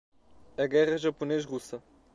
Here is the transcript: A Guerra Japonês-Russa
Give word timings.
A 0.57 0.65
Guerra 0.65 0.97
Japonês-Russa 0.97 1.79